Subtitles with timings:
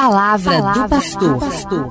[0.00, 0.82] palavra, palavra
[1.18, 1.88] do pastor.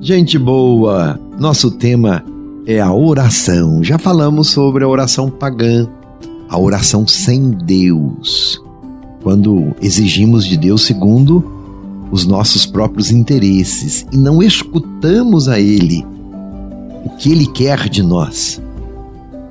[0.00, 2.24] Gente boa, nosso tema
[2.66, 3.84] é a oração.
[3.84, 5.86] Já falamos sobre a oração pagã,
[6.48, 8.62] a oração sem Deus.
[9.22, 11.44] Quando exigimos de Deus segundo
[12.10, 16.04] os nossos próprios interesses e não escutamos a Ele
[17.04, 18.60] o que Ele quer de nós,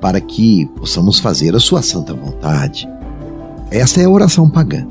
[0.00, 2.88] para que possamos fazer a Sua santa vontade.
[3.70, 4.84] Essa é a oração pagã.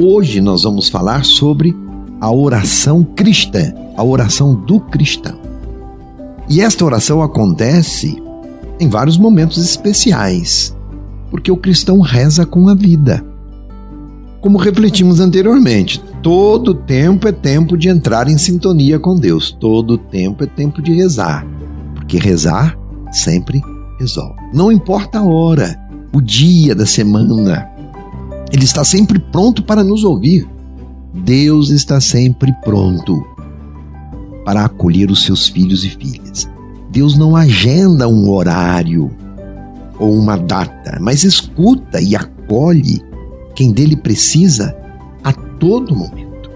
[0.00, 1.76] Hoje nós vamos falar sobre
[2.20, 5.36] a oração cristã, a oração do cristão.
[6.48, 8.16] E esta oração acontece
[8.78, 10.72] em vários momentos especiais,
[11.32, 13.24] porque o cristão reza com a vida.
[14.40, 20.44] Como refletimos anteriormente, todo tempo é tempo de entrar em sintonia com Deus, todo tempo
[20.44, 21.44] é tempo de rezar,
[21.96, 22.78] porque rezar
[23.10, 23.60] sempre
[23.98, 24.38] resolve.
[24.54, 25.76] Não importa a hora,
[26.14, 27.68] o dia da semana,
[28.52, 30.48] ele está sempre pronto para nos ouvir.
[31.14, 33.24] Deus está sempre pronto
[34.44, 36.48] para acolher os seus filhos e filhas.
[36.90, 39.10] Deus não agenda um horário
[39.98, 43.02] ou uma data, mas escuta e acolhe
[43.54, 44.74] quem dele precisa
[45.22, 46.50] a todo momento.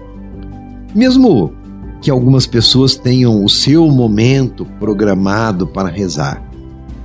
[0.95, 1.53] Mesmo
[2.01, 6.41] que algumas pessoas tenham o seu momento programado para rezar,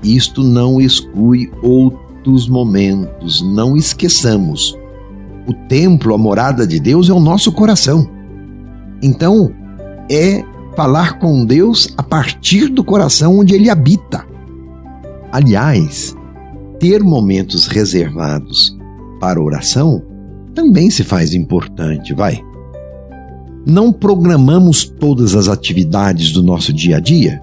[0.02, 3.40] isto não exclui outro dos momentos.
[3.40, 4.78] Não esqueçamos.
[5.46, 8.06] O templo, a morada de Deus, é o nosso coração.
[9.02, 9.50] Então,
[10.10, 10.44] é
[10.76, 14.26] falar com Deus a partir do coração onde ele habita.
[15.32, 16.14] Aliás,
[16.78, 18.76] ter momentos reservados
[19.18, 20.02] para oração
[20.54, 22.44] também se faz importante, vai.
[23.66, 27.40] Não programamos todas as atividades do nosso dia a dia?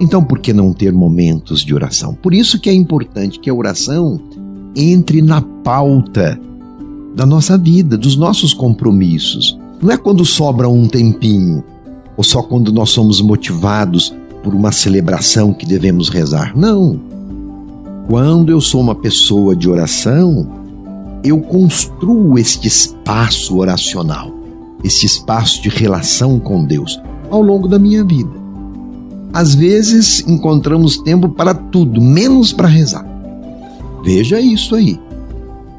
[0.00, 2.14] Então, por que não ter momentos de oração?
[2.14, 4.18] Por isso que é importante que a oração
[4.74, 6.40] entre na pauta
[7.14, 9.58] da nossa vida, dos nossos compromissos.
[9.82, 11.62] Não é quando sobra um tempinho,
[12.16, 16.56] ou só quando nós somos motivados por uma celebração que devemos rezar.
[16.56, 17.00] Não.
[18.08, 20.48] Quando eu sou uma pessoa de oração,
[21.22, 24.32] eu construo este espaço oracional,
[24.82, 27.00] este espaço de relação com Deus
[27.30, 28.30] ao longo da minha vida.
[29.32, 33.06] Às vezes encontramos tempo para tudo, menos para rezar.
[34.04, 34.98] Veja isso aí.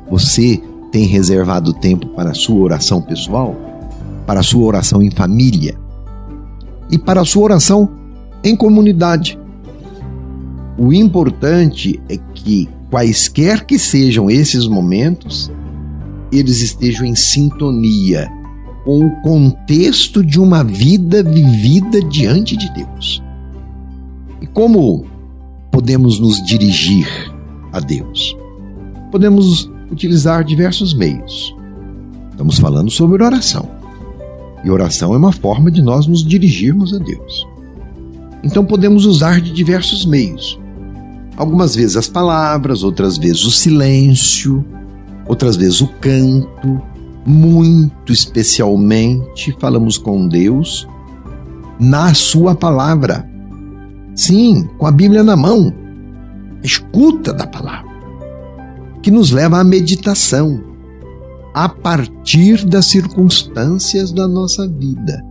[0.09, 3.55] Você tem reservado tempo para a sua oração pessoal,
[4.25, 5.75] para a sua oração em família
[6.89, 7.89] e para a sua oração
[8.43, 9.37] em comunidade.
[10.77, 15.51] O importante é que, quaisquer que sejam esses momentos,
[16.31, 18.29] eles estejam em sintonia
[18.85, 23.21] com o contexto de uma vida vivida diante de Deus.
[24.41, 25.05] E como
[25.71, 27.07] podemos nos dirigir
[27.71, 28.35] a Deus?
[29.11, 31.55] Podemos utilizar diversos meios.
[32.31, 33.69] Estamos falando sobre oração.
[34.63, 37.47] E oração é uma forma de nós nos dirigirmos a Deus.
[38.43, 40.59] Então podemos usar de diversos meios.
[41.37, 44.65] Algumas vezes as palavras, outras vezes o silêncio,
[45.27, 46.81] outras vezes o canto.
[47.23, 50.87] Muito especialmente falamos com Deus
[51.79, 53.30] na Sua palavra.
[54.15, 55.73] Sim, com a Bíblia na mão.
[56.63, 57.91] Escuta da palavra.
[59.01, 60.61] Que nos leva à meditação,
[61.53, 65.23] a partir das circunstâncias da nossa vida.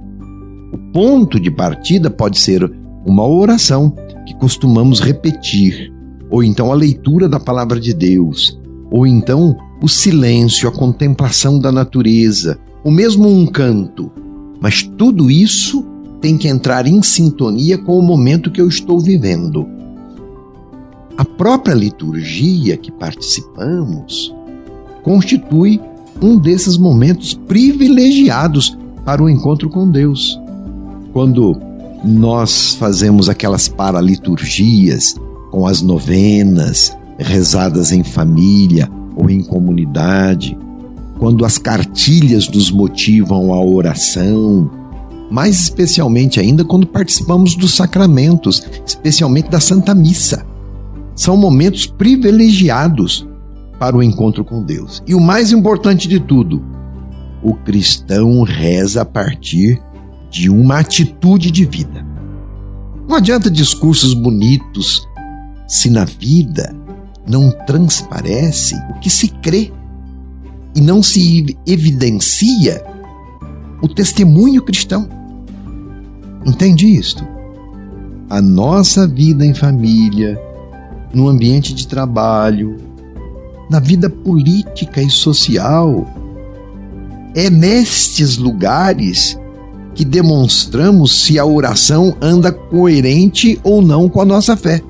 [0.73, 2.71] O ponto de partida pode ser
[3.07, 3.95] uma oração
[4.27, 5.93] que costumamos repetir,
[6.29, 11.73] ou então a leitura da palavra de Deus, ou então o silêncio, a contemplação da
[11.73, 14.11] natureza, ou mesmo um canto.
[14.61, 15.85] Mas tudo isso
[16.21, 19.67] tem que entrar em sintonia com o momento que eu estou vivendo.
[21.17, 24.35] A própria liturgia que participamos
[25.03, 25.81] constitui
[26.21, 30.39] um desses momentos privilegiados para o encontro com Deus.
[31.13, 31.57] Quando
[32.05, 35.15] nós fazemos aquelas paraliturgias
[35.51, 40.57] com as novenas rezadas em família ou em comunidade,
[41.19, 44.71] quando as cartilhas nos motivam à oração,
[45.30, 50.44] mais especialmente ainda quando participamos dos sacramentos, especialmente da Santa Missa.
[51.15, 53.28] São momentos privilegiados
[53.78, 55.03] para o encontro com Deus.
[55.06, 56.62] E o mais importante de tudo,
[57.42, 59.80] o cristão reza a partir
[60.30, 62.06] de uma atitude de vida.
[63.09, 65.09] Não adianta discursos bonitos
[65.66, 66.74] se na vida
[67.27, 69.72] não transparece o que se crê
[70.74, 72.84] e não se evidencia
[73.82, 75.09] o testemunho cristão.
[76.45, 77.27] Entende isto?
[78.28, 80.41] A nossa vida em família,
[81.13, 82.77] no ambiente de trabalho,
[83.69, 86.07] na vida política e social,
[87.33, 89.39] É nestes lugares
[89.95, 94.81] que demonstramos se a oração anda coerente ou não com a nossa fé.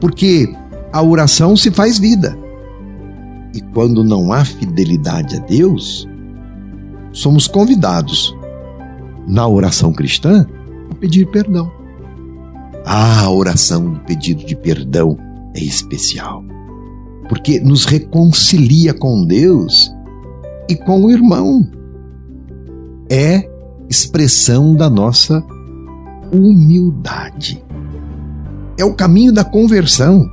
[0.00, 0.54] Porque
[0.92, 2.36] a oração se faz vida.
[3.54, 6.06] E quando não há fidelidade a Deus,
[7.12, 8.35] somos convidados,
[9.26, 10.46] na oração cristã,
[11.00, 11.70] pedir perdão.
[12.84, 15.18] Ah, a oração do pedido de perdão
[15.54, 16.44] é especial,
[17.28, 19.92] porque nos reconcilia com Deus
[20.68, 21.68] e com o irmão.
[23.10, 23.48] É
[23.88, 25.44] expressão da nossa
[26.32, 27.62] humildade.
[28.78, 30.28] É o caminho da conversão,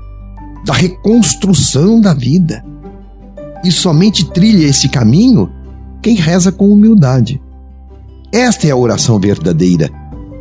[0.65, 2.63] da reconstrução da vida.
[3.63, 5.49] E somente trilha esse caminho
[6.01, 7.41] quem reza com humildade.
[8.33, 9.91] Esta é a oração verdadeira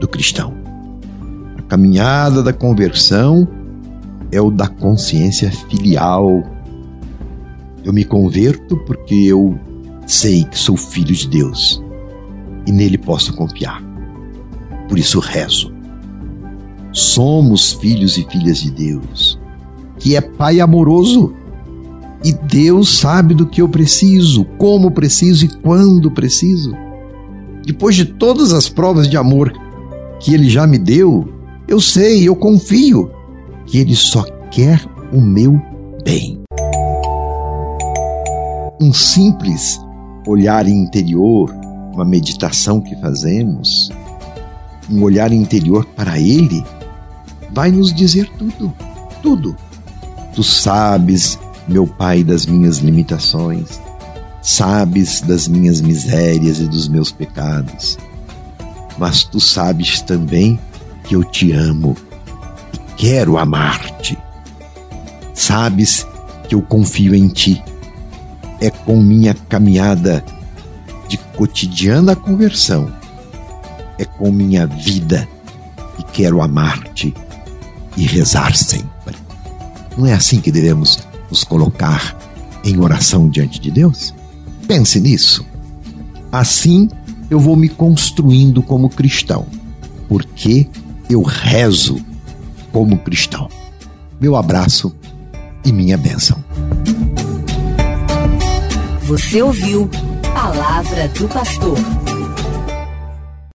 [0.01, 0.55] do cristão.
[1.59, 3.47] A caminhada da conversão
[4.31, 6.43] é o da consciência filial.
[7.85, 9.61] Eu me converto porque eu
[10.07, 11.83] sei que sou filho de Deus
[12.67, 13.85] e nele posso confiar.
[14.89, 15.71] Por isso rezo.
[16.93, 19.39] Somos filhos e filhas de Deus,
[19.99, 21.35] que é Pai amoroso.
[22.25, 26.75] E Deus sabe do que eu preciso, como preciso e quando preciso.
[27.65, 29.53] Depois de todas as provas de amor
[30.21, 31.29] que Ele já me deu,
[31.69, 33.11] eu sei, eu confio
[33.67, 35.61] que Ele só quer o meu
[36.05, 36.41] bem.
[38.81, 39.81] Um simples
[40.27, 41.53] olhar interior
[41.93, 43.91] uma meditação que fazemos,
[44.91, 46.65] um olhar interior para Ele,
[47.53, 48.73] vai nos dizer tudo,
[49.23, 49.57] tudo.
[50.35, 51.39] Tu sabes,
[51.69, 53.81] meu Pai, das minhas limitações,
[54.43, 57.97] sabes das minhas misérias e dos meus pecados,
[58.99, 60.59] mas tu sabes também
[61.05, 61.97] que eu te amo
[62.75, 64.19] e quero amar-te.
[65.33, 66.07] Sabes
[66.49, 67.63] que eu confio em ti.
[68.61, 70.25] É com minha caminhada
[71.09, 72.93] de cotidiana conversão
[74.03, 75.29] é com minha vida
[75.99, 77.15] e quero amar-te
[77.97, 79.17] e rezar sempre.
[79.97, 82.17] Não é assim que devemos nos colocar
[82.65, 84.15] em oração diante de Deus?
[84.73, 85.45] Pense nisso.
[86.33, 86.89] Assim
[87.29, 89.47] eu vou me construindo como cristão,
[90.09, 90.67] porque
[91.11, 92.03] eu rezo
[92.73, 93.51] como cristão.
[94.19, 94.91] Meu abraço
[95.63, 96.43] e minha bênção.
[99.03, 99.91] Você ouviu
[100.33, 101.77] Palavra do Pastor.